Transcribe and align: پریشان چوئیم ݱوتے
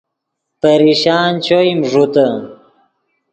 پریشان 0.61 1.31
چوئیم 1.45 1.79
ݱوتے 1.91 2.27